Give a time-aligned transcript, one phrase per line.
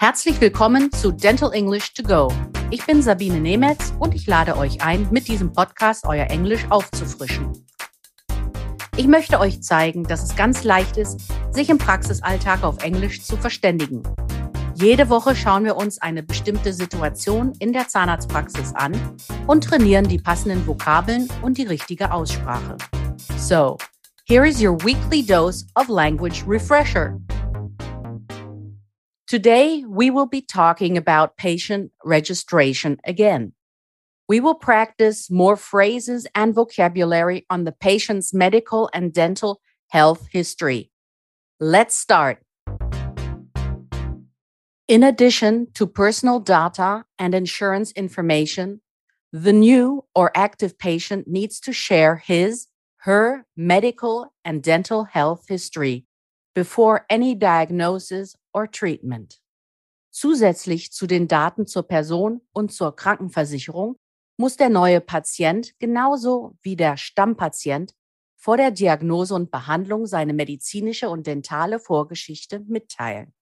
[0.00, 2.32] Herzlich willkommen zu Dental English to Go.
[2.70, 7.50] Ich bin Sabine Nemetz und ich lade euch ein, mit diesem Podcast euer Englisch aufzufrischen.
[8.96, 11.20] Ich möchte euch zeigen, dass es ganz leicht ist,
[11.50, 14.04] sich im Praxisalltag auf Englisch zu verständigen.
[14.76, 18.92] Jede Woche schauen wir uns eine bestimmte Situation in der Zahnarztpraxis an
[19.48, 22.76] und trainieren die passenden Vokabeln und die richtige Aussprache.
[23.36, 23.76] So,
[24.28, 27.18] here is your weekly dose of language refresher.
[29.28, 33.52] Today, we will be talking about patient registration again.
[34.26, 39.60] We will practice more phrases and vocabulary on the patient's medical and dental
[39.90, 40.90] health history.
[41.60, 42.38] Let's start.
[44.88, 48.80] In addition to personal data and insurance information,
[49.30, 52.68] the new or active patient needs to share his,
[53.02, 56.06] her medical and dental health history
[56.58, 59.40] before any diagnosis or treatment.
[60.10, 63.96] Zusätzlich zu den Daten zur Person und zur Krankenversicherung
[64.36, 67.94] muss der neue Patient genauso wie der Stammpatient
[68.36, 73.32] vor der Diagnose und Behandlung seine medizinische und dentale Vorgeschichte mitteilen.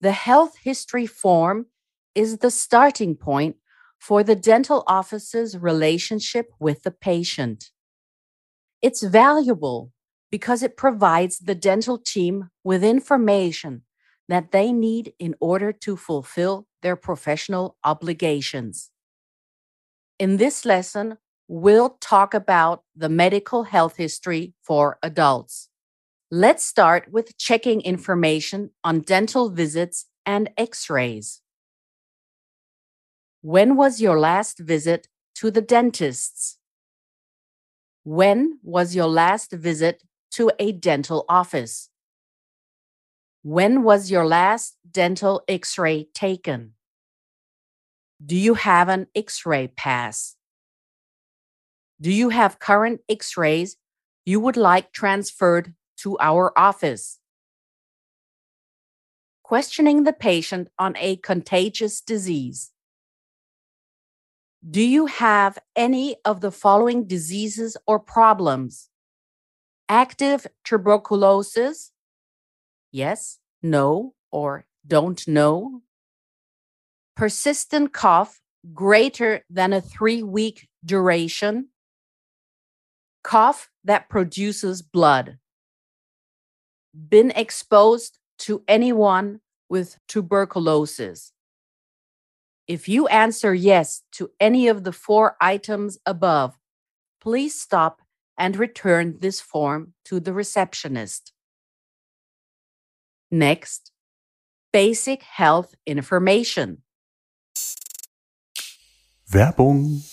[0.00, 1.66] The health history form
[2.14, 3.58] is the starting point
[3.98, 7.74] for the dental office's relationship with the patient.
[8.80, 9.93] It's valuable
[10.34, 13.82] because it provides the dental team with information
[14.28, 18.90] that they need in order to fulfill their professional obligations.
[20.18, 25.68] In this lesson, we'll talk about the medical health history for adults.
[26.32, 31.42] Let's start with checking information on dental visits and x rays.
[33.40, 36.58] When was your last visit to the dentist's?
[38.02, 40.02] When was your last visit
[40.34, 41.90] to a dental office?
[43.42, 46.74] When was your last dental x ray taken?
[48.24, 50.36] Do you have an x ray pass?
[52.00, 53.76] Do you have current x rays
[54.24, 57.18] you would like transferred to our office.
[59.42, 62.72] Questioning the patient on a contagious disease.
[64.68, 68.88] Do you have any of the following diseases or problems?
[69.88, 71.92] Active tuberculosis?
[72.90, 75.82] Yes, no, or don't know.
[77.16, 78.40] Persistent cough
[78.72, 81.68] greater than a three week duration.
[83.22, 85.38] Cough that produces blood
[86.94, 91.32] been exposed to anyone with tuberculosis?
[92.66, 96.56] If you answer yes to any of the four items above,
[97.20, 98.00] please stop
[98.36, 101.32] and return this form to the receptionist.
[103.30, 103.92] Next,
[104.72, 106.82] basic health information.
[109.26, 110.04] Werbung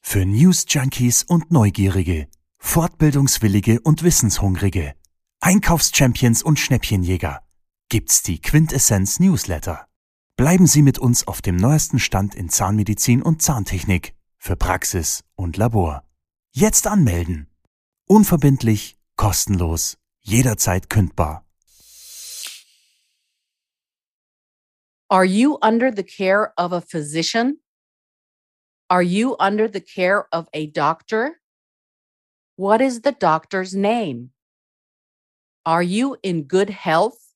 [0.00, 2.28] für News Junkies und Neugierige,
[2.58, 4.94] Fortbildungswillige und Wissenshungrige.
[5.40, 7.42] Einkaufschampions und Schnäppchenjäger
[7.88, 9.86] gibt's die Quintessenz Newsletter.
[10.36, 15.56] Bleiben Sie mit uns auf dem neuesten Stand in Zahnmedizin und Zahntechnik für Praxis und
[15.56, 16.04] Labor.
[16.56, 17.48] Jetzt anmelden.
[18.06, 21.44] Unverbindlich, kostenlos, jederzeit kündbar.
[25.10, 27.58] Are you under the care of a physician?
[28.88, 31.40] Are you under the care of a doctor?
[32.54, 34.30] What is the doctor's name?
[35.66, 37.34] Are you in good health?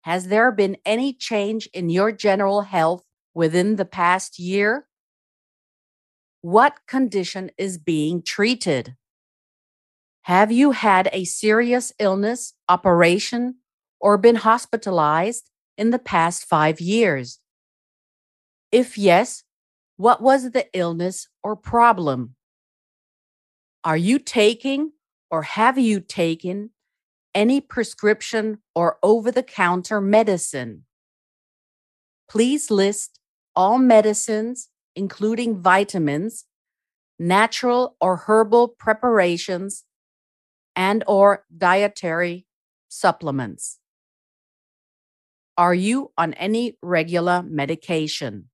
[0.00, 4.87] Has there been any change in your general health within the past year?
[6.48, 8.96] What condition is being treated?
[10.22, 13.56] Have you had a serious illness, operation,
[14.00, 17.40] or been hospitalized in the past five years?
[18.72, 19.44] If yes,
[19.98, 22.34] what was the illness or problem?
[23.84, 24.92] Are you taking
[25.30, 26.70] or have you taken
[27.34, 30.84] any prescription or over the counter medicine.
[32.26, 33.20] Please list
[33.54, 36.44] all medicines, including vitamins,
[37.20, 39.84] natural or herbal preparations,
[40.74, 42.46] and or dietary
[42.88, 43.78] supplements.
[45.56, 48.50] Are you on any regular medication?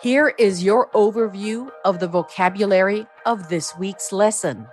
[0.00, 4.66] Here is your overview of the vocabulary of this week's lesson.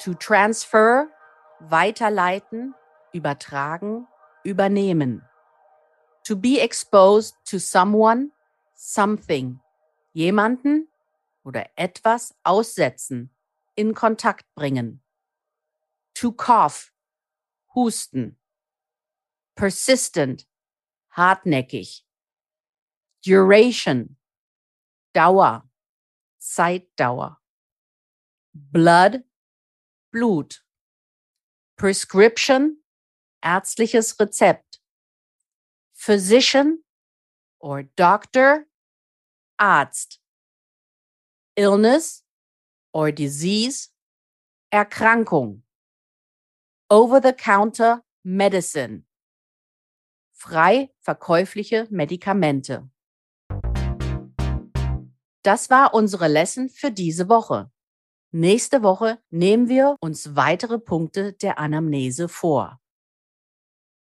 [0.00, 1.08] To transfer,
[1.68, 2.72] weiterleiten,
[3.14, 4.06] übertragen,
[4.44, 5.22] übernehmen.
[6.24, 8.30] To be exposed to someone,
[8.74, 9.60] something.
[10.12, 10.88] Jemanden
[11.44, 13.30] oder etwas aussetzen,
[13.74, 15.00] in Kontakt bringen.
[16.14, 16.92] To cough,
[17.74, 18.36] husten.
[19.54, 20.46] Persistent,
[21.16, 22.04] hartnäckig.
[23.24, 24.16] Duration,
[25.14, 25.68] Dauer,
[26.38, 27.38] Zeitdauer.
[28.52, 29.24] Blood,
[30.10, 30.64] Blut.
[31.76, 32.81] Prescription,
[33.42, 34.80] ärztliches Rezept.
[35.92, 36.82] Physician
[37.58, 38.66] or doctor,
[39.58, 40.20] Arzt.
[41.56, 42.24] Illness
[42.92, 43.90] or disease,
[44.70, 45.62] Erkrankung.
[46.90, 49.04] Over-the-counter medicine.
[50.32, 52.90] Frei verkäufliche Medikamente.
[55.42, 57.70] Das war unsere Lesson für diese Woche.
[58.32, 62.81] Nächste Woche nehmen wir uns weitere Punkte der Anamnese vor.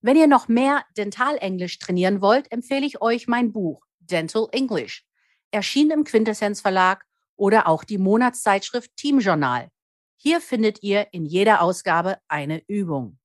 [0.06, 5.06] Wenn ihr noch mehr Dentalenglisch trainieren wollt, empfehle ich euch mein Buch Dental English,
[5.50, 7.06] erschienen im Quintessenz Verlag
[7.36, 9.70] oder auch die Monatszeitschrift Team Journal.
[10.18, 13.18] Hier findet ihr in jeder Ausgabe eine Übung.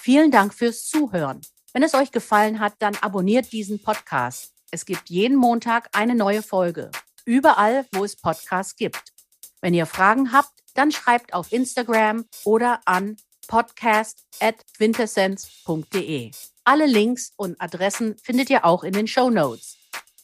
[0.00, 1.40] Vielen Dank fürs Zuhören.
[1.72, 4.54] Wenn es euch gefallen hat, dann abonniert diesen Podcast.
[4.70, 6.92] Es gibt jeden Montag eine neue Folge.
[7.24, 9.12] Überall, wo es Podcasts gibt.
[9.60, 13.16] Wenn ihr Fragen habt, dann schreibt auf Instagram oder an
[13.50, 16.30] podcast.quintessenz.de.
[16.62, 19.76] Alle Links und Adressen findet ihr auch in den Show Notes.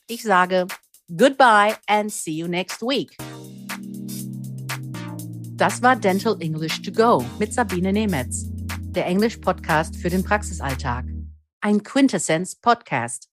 [0.07, 0.69] Ich sage
[1.09, 3.17] goodbye and see you next week.
[5.57, 8.45] Das war Dental English to Go mit Sabine Nemetz,
[8.79, 11.07] der Englisch-Podcast für den Praxisalltag.
[11.61, 13.29] Ein Quintessenz-Podcast.